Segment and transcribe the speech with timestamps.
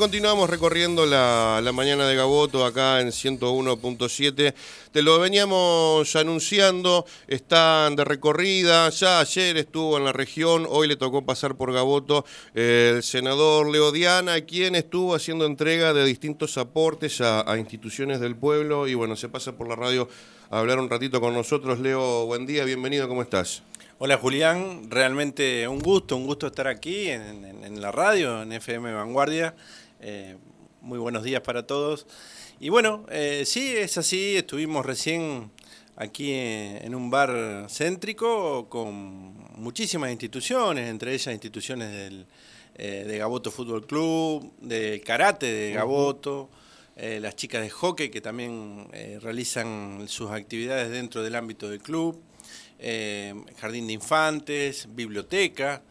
[0.00, 4.54] Continuamos recorriendo la, mañana de Gaboto acá en 101.7.
[4.92, 10.96] Te lo veníamos anunciando, están de recorrida, ya ayer estuvo en la región, hoy le
[10.96, 12.24] tocó pasar por Gaboto
[12.54, 18.88] el senador Leo Diana, quien estuvo haciendo entrega de distintos aportes a, instituciones del pueblo
[18.88, 20.08] y bueno, se pasa por la radio
[20.48, 21.78] a hablar un ratito con nosotros.
[21.78, 23.64] Leo, buen día, bienvenido, ¿cómo estás?
[24.02, 29.54] Hola Julián, realmente un gusto, un gusto estar aquí en, la radio, en FM Vanguardia.
[30.02, 30.38] Eh,
[30.80, 32.06] muy buenos días para todos.
[32.58, 35.50] Y bueno, eh, sí, es así, estuvimos recién
[35.96, 42.26] aquí en, un bar céntrico con muchísimas instituciones, entre ellas instituciones del,
[42.76, 46.48] eh, de Gaboto Fútbol Club, del karate de Gaboto.
[46.96, 48.88] las chicas de hockey que también
[49.20, 52.20] realizan sus actividades dentro del ámbito del club,
[52.82, 55.82] eh, jardín de infantes, biblioteca,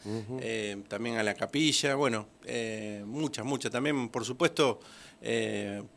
[0.41, 3.71] eh, también a la capilla, bueno, eh, muchas, muchas.
[3.71, 4.79] También, por supuesto,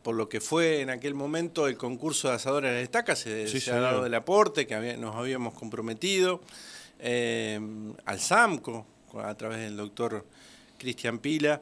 [0.03, 3.47] por lo que fue en aquel momento el concurso de asadores de la estaca, se,
[3.71, 6.41] ha dado el aporte que nos habíamos comprometido,
[7.01, 8.85] al SAMCO,
[9.23, 10.27] a través del doctor
[10.77, 11.59] Cristian Pila.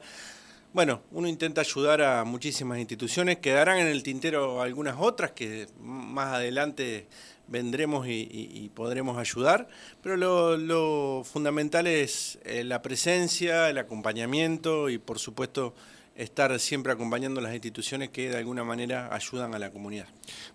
[0.74, 6.34] Bueno, uno intenta ayudar a muchísimas instituciones, quedarán en el tintero algunas otras que más
[6.34, 7.06] adelante
[7.52, 9.68] vendremos y, podremos ayudar,
[10.02, 10.16] pero
[10.56, 15.74] lo, fundamental es eh, la presencia, el acompañamiento y por supuesto
[16.14, 20.06] estar siempre acompañando las instituciones que de alguna manera ayudan a la comunidad.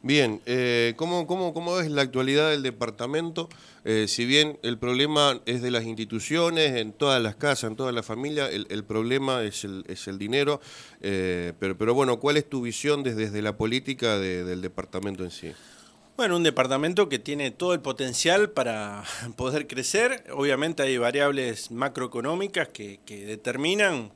[0.01, 3.49] Bien, eh, ¿cómo, cómo, es la actualidad del departamento?
[3.83, 7.91] Eh, si bien el problema es de las instituciones, en todas las casas, en toda
[7.91, 10.61] la familia, el, problema es el, es el dinero,
[10.99, 15.53] pero, pero bueno, ¿cuál es tu visión desde, la política del departamento en sí?
[16.17, 19.03] Bueno, un departamento que tiene todo el potencial para
[19.37, 20.23] poder crecer.
[20.33, 24.11] Obviamente hay variables macroeconómicas que, determinan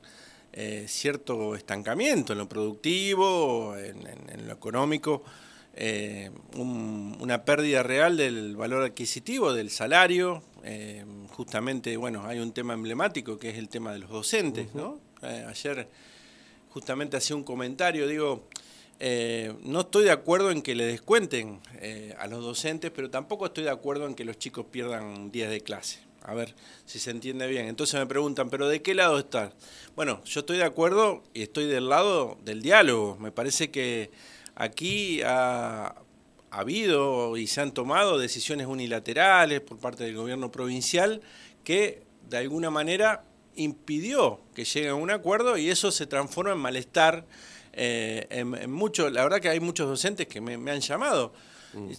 [0.52, 5.22] eh, cierto estancamiento en lo productivo, en, lo económico,
[5.76, 10.42] eh, una pérdida real del valor adquisitivo, del salario.
[10.64, 14.98] Eh, justamente, bueno, hay un tema emblemático que es el tema de los docentes, ¿no?
[15.22, 15.88] ayer
[16.70, 18.48] justamente hacía un comentario, digo,
[19.04, 23.46] eh, no estoy de acuerdo en que le descuenten eh, a los docentes, pero tampoco
[23.46, 25.98] estoy de acuerdo en que los chicos pierdan días de clase.
[26.22, 26.54] A ver
[26.86, 27.66] si se entiende bien.
[27.66, 29.54] Entonces me preguntan, ¿pero de qué lado estás?
[29.96, 33.16] Bueno, yo estoy de acuerdo y estoy del lado del diálogo.
[33.18, 34.12] Me parece que
[34.54, 35.96] aquí ha,
[36.52, 41.22] habido y se han tomado decisiones unilaterales por parte del gobierno provincial
[41.64, 43.24] que de alguna manera
[43.56, 47.26] impidió que llegue a un acuerdo y eso se transforma en malestar
[47.72, 51.32] eh, en, mucho, la verdad que hay muchos docentes que me, han llamado.
[51.72, 51.90] Mm.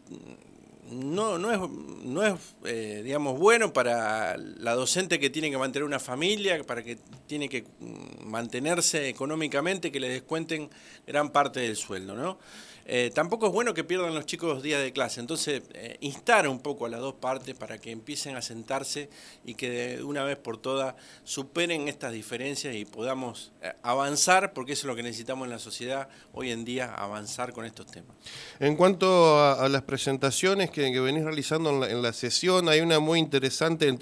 [0.92, 1.72] No, no es,
[2.04, 2.34] no es
[2.66, 7.50] eh, digamos, bueno para la docente que tiene que mantener una familia, para que tiene
[7.50, 10.70] que mm, mantenerse económicamente, que le descuenten
[11.08, 12.38] gran parte del sueldo, ¿no?
[12.86, 16.60] Eh, tampoco es bueno que pierdan los chicos días de clase, entonces eh, instar un
[16.60, 19.10] poco a las dos partes para que empiecen a sentarse
[19.46, 24.74] y que de una vez por todas superen estas diferencias y podamos eh, avanzar, porque
[24.74, 28.18] eso es lo que necesitamos en la sociedad hoy en día, avanzar con estos temas.
[28.60, 33.96] En cuanto a, las presentaciones que, venís realizando en la, sesión, hay una muy interesante,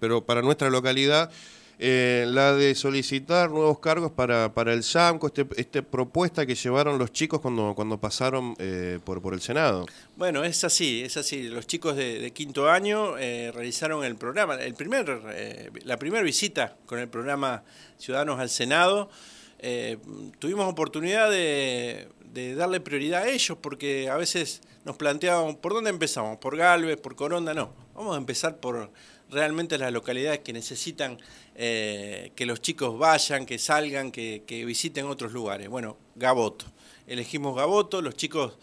[0.00, 1.30] pero para nuestra localidad,
[1.78, 7.12] eh, la de solicitar nuevos cargos para, el SAMCO, esta este propuesta que llevaron los
[7.12, 9.86] chicos cuando, pasaron eh, por, el Senado.
[10.16, 11.44] Bueno, es así, es así.
[11.44, 17.62] Los chicos de, quinto año eh, realizaron el programa, la primera visita con el programa
[17.98, 19.08] Ciudadanos al Senado.
[20.38, 22.08] Tuvimos oportunidad de,
[22.56, 26.38] darle prioridad a ellos porque a veces nos planteábamos, ¿por dónde empezamos?
[26.38, 26.98] ¿Por Galvez?
[27.00, 27.52] ¿Por Coronda?
[27.52, 28.90] No, vamos a empezar por
[29.30, 31.18] realmente las localidades que necesitan
[31.54, 35.68] eh, que los chicos vayan, que salgan, que, visiten otros lugares.
[35.68, 36.66] Bueno, Gaboto.
[37.06, 38.56] Elegimos Gaboto, los chicos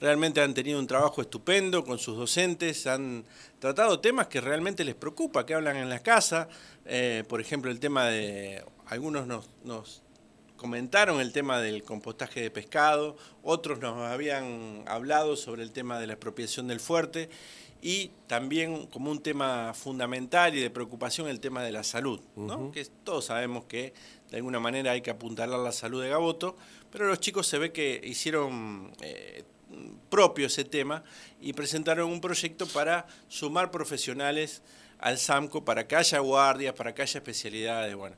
[0.00, 3.24] realmente han tenido un trabajo estupendo con sus docentes, han
[3.58, 6.48] tratado temas que realmente les preocupa, que hablan en la casa,
[6.86, 10.02] eh, por ejemplo el tema de, algunos nos,
[10.60, 16.06] comentaron el tema del compostaje de pescado, otros nos habían hablado sobre el tema de
[16.06, 17.30] la expropiación del fuerte
[17.80, 22.72] y también como un tema fundamental y de preocupación el tema de la salud, ¿no?
[22.72, 23.94] que todos sabemos que
[24.30, 26.58] de alguna manera hay que apuntalar la salud de Gaboto,
[26.92, 29.44] pero los chicos se ve que hicieron eh,
[30.10, 31.02] propio ese tema
[31.40, 34.60] y presentaron un proyecto para sumar profesionales
[34.98, 37.96] al SAMCO, para que haya guardias, para que haya especialidades.
[37.96, 38.16] Bueno,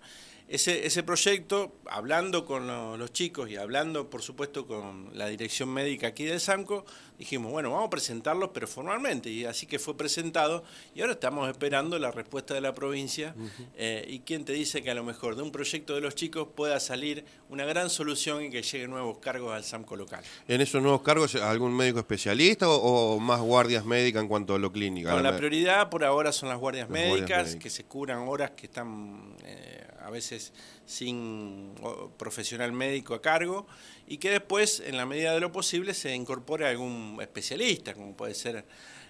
[0.52, 6.08] ese, ese proyecto, hablando con los chicos y hablando, por supuesto, con la dirección médica
[6.08, 6.84] aquí del SAMCO,
[7.16, 9.30] dijimos, bueno, vamos a presentarlos, pero formalmente.
[9.30, 10.62] Y así que fue presentado
[10.94, 13.34] y ahora estamos esperando la respuesta de la provincia.
[13.76, 16.48] Eh, y quién te dice que a lo mejor de un proyecto de los chicos
[16.54, 20.22] pueda salir una gran solución y que lleguen nuevos cargos al SAMCO local.
[20.48, 24.70] ¿En esos nuevos cargos algún médico especialista o, más guardias médicas en cuanto a lo
[24.70, 25.10] clínico?
[25.18, 29.86] la prioridad por ahora son las guardias, médicas, que se curan horas que están eh,
[30.04, 30.52] a veces
[30.86, 31.74] sin
[32.18, 33.66] profesional médico a cargo
[34.06, 38.34] y que después, en la medida de lo posible, se incorpore algún especialista, como puede
[38.34, 38.64] ser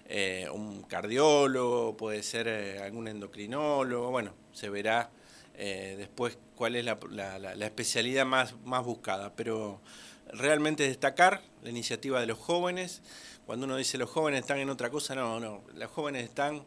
[0.05, 5.09] eh, un cardiólogo, puede ser eh, algún endocrinólogo, bueno, se verá
[5.55, 6.97] eh, después cuál es la,
[7.61, 9.81] especialidad más, más buscada, pero
[10.31, 13.01] realmente destacar la iniciativa de los jóvenes,
[13.45, 16.63] cuando uno dice los jóvenes están en otra cosa, no, no, los jóvenes están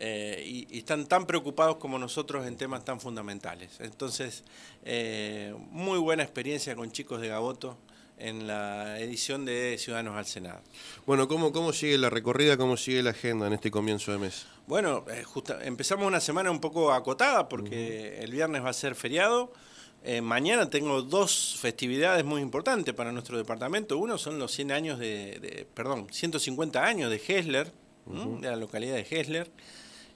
[0.00, 3.80] y, están tan preocupados como nosotros en temas tan fundamentales.
[3.80, 4.44] Entonces,
[5.70, 7.76] muy buena experiencia con chicos de Gaboto
[8.18, 10.60] en la edición de Ciudadanos al Senado.
[11.06, 14.46] Bueno, ¿cómo, cómo sigue la recorrida, cómo sigue la agenda en este comienzo de mes?
[14.66, 15.24] Bueno, eh,
[15.62, 19.52] empezamos una semana un poco acotada porque el viernes va a ser feriado.
[20.04, 23.98] Eh, mañana tengo dos festividades muy importantes para nuestro departamento.
[23.98, 27.72] Uno son los 100 años de, perdón, 150 años de Hessler,
[28.06, 29.50] de la localidad de Hessler.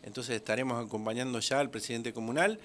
[0.03, 2.59] Entonces estaremos acompañando ya al presidente comunal.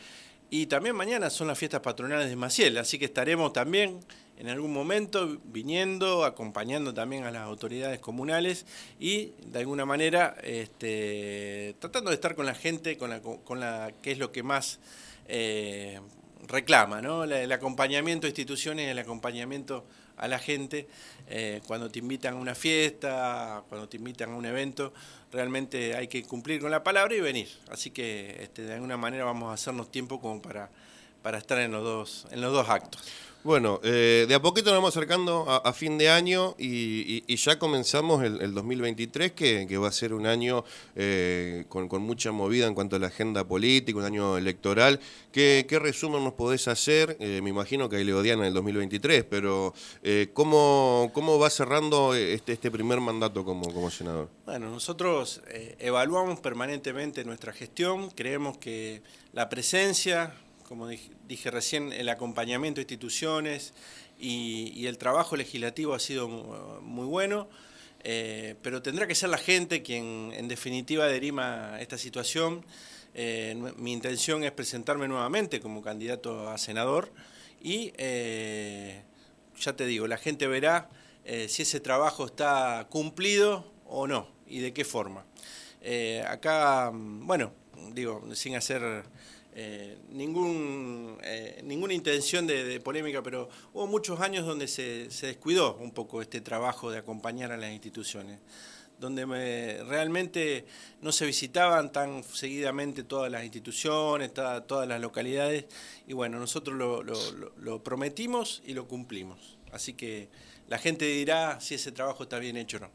[0.50, 4.00] Y también mañana son las fiestas patronales de Maciel, así que estaremos también
[4.38, 8.66] en algún momento viniendo, acompañando también a las autoridades comunales
[9.00, 13.10] y de alguna manera este, tratando de estar con la gente, con
[13.60, 14.80] la, que es lo que más
[15.28, 16.00] eh,
[16.48, 17.24] reclama, ¿no?
[17.24, 19.86] el acompañamiento a instituciones, el acompañamiento
[20.18, 20.88] a la gente
[21.28, 24.94] eh, cuando te invitan a una fiesta, cuando te invitan a un evento,
[25.32, 27.48] realmente hay que cumplir con la palabra y venir.
[27.70, 30.70] Así que este, de alguna manera vamos a hacernos tiempo como para,
[31.22, 33.02] para estar en los dos, en los dos actos.
[33.48, 38.22] Bueno, eh, de a poquito nos vamos acercando a, fin de año y, ya comenzamos
[38.22, 40.66] el, 2023, que, va a ser un año
[40.98, 45.00] eh, con, mucha movida en cuanto a la agenda política, un año electoral.
[45.32, 47.16] ¿Qué, resumen nos podés hacer?
[47.22, 49.74] Eh, me imagino que hay Leodiana en el 2023, pero
[50.34, 54.28] ¿cómo, ¿cómo va cerrando este, este primer mandato como, como senador?
[54.46, 55.42] Bueno, nosotros
[55.80, 60.34] evaluamos permanentemente nuestra gestión, creemos que la presencia,
[60.68, 63.74] como dije, recién, el acompañamiento de instituciones
[64.20, 67.48] y, el trabajo legislativo ha sido muy bueno,
[68.04, 72.66] eh, pero tendrá que ser la gente quien en definitiva derima esta situación.
[73.14, 77.12] Eh, mi intención es presentarme nuevamente como candidato a senador
[77.62, 79.02] y eh,
[79.60, 80.90] ya te digo, la gente verá
[81.50, 85.26] si ese trabajo está cumplido o no y de qué forma.
[86.26, 87.52] acá, bueno,
[87.92, 89.04] digo, sin hacer
[89.60, 95.90] eh, ningún, eh, ninguna intención de, polémica, pero hubo muchos años donde se, descuidó un
[95.90, 98.38] poco este trabajo de acompañar a las instituciones,
[99.00, 100.66] donde realmente
[101.02, 105.66] no se visitaban tan seguidamente todas las instituciones, todas las localidades,
[106.08, 106.76] y bueno, nosotros
[107.58, 109.58] lo prometimos y lo cumplimos.
[109.72, 110.30] Así que
[110.68, 112.90] la gente dirá si ese trabajo está bien hecho o no.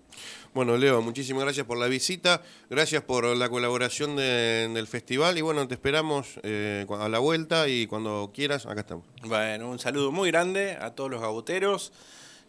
[0.52, 5.66] Bueno, Leo, muchísimas gracias por la visita, gracias por la colaboración del festival y bueno,
[5.66, 9.06] te esperamos eh, a la vuelta y cuando quieras, acá estamos.
[9.24, 11.92] Bueno, un saludo muy grande a todos los gaboteros.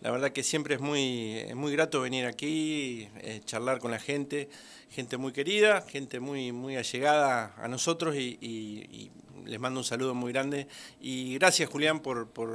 [0.03, 4.49] La verdad que siempre es muy, muy grato venir aquí, eh, charlar con la gente,
[4.89, 9.09] gente muy querida, gente muy, muy allegada a nosotros y,
[9.45, 10.67] les mando un saludo muy grande.
[10.99, 12.49] Y gracias Julián por, por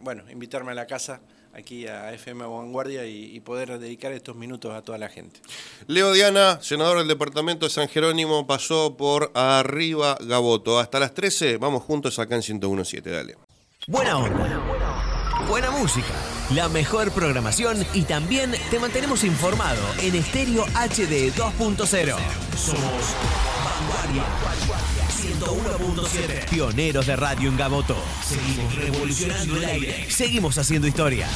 [0.00, 1.20] bueno, invitarme a la casa
[1.52, 5.38] aquí a FM Vanguardia y, poder dedicar estos minutos a toda la gente.
[5.86, 10.78] Leo Diana, senador del departamento de San Jerónimo, pasó por Arriba Gaboto.
[10.78, 13.36] Hasta las 13, vamos juntos acá en 1017, dale.
[13.86, 15.46] Buena onda.
[15.48, 16.14] Buena música,
[16.54, 22.16] la mejor programación y también te mantenemos informado en Estéreo HD 2.0.
[22.56, 22.92] Somos
[23.64, 24.24] Vanguardia
[25.20, 26.48] 101.7.
[26.48, 27.96] Pioneros de radio en Gaboto.
[28.26, 30.10] Seguimos revolucionando el aire.
[30.10, 31.28] Seguimos haciendo historia.